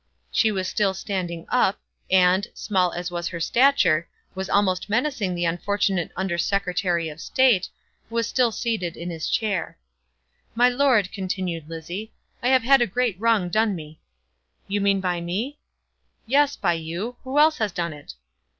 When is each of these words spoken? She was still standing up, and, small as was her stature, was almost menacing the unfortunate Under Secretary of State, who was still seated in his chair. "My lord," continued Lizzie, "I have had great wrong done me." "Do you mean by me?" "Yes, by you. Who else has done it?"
She 0.31 0.51
was 0.51 0.67
still 0.67 0.95
standing 0.95 1.45
up, 1.49 1.79
and, 2.09 2.47
small 2.55 2.91
as 2.91 3.11
was 3.11 3.27
her 3.27 3.39
stature, 3.39 4.09
was 4.33 4.49
almost 4.49 4.89
menacing 4.89 5.35
the 5.35 5.45
unfortunate 5.45 6.11
Under 6.15 6.39
Secretary 6.39 7.07
of 7.07 7.21
State, 7.21 7.69
who 8.09 8.15
was 8.15 8.27
still 8.27 8.51
seated 8.51 8.97
in 8.97 9.11
his 9.11 9.29
chair. 9.29 9.77
"My 10.55 10.69
lord," 10.69 11.11
continued 11.11 11.69
Lizzie, 11.69 12.11
"I 12.41 12.47
have 12.47 12.63
had 12.63 12.79
great 12.91 13.15
wrong 13.19 13.49
done 13.49 13.75
me." 13.75 13.99
"Do 14.67 14.73
you 14.73 14.81
mean 14.81 15.01
by 15.01 15.21
me?" 15.21 15.59
"Yes, 16.25 16.55
by 16.55 16.73
you. 16.73 17.17
Who 17.23 17.37
else 17.37 17.59
has 17.59 17.71
done 17.71 17.93
it?" 17.93 18.15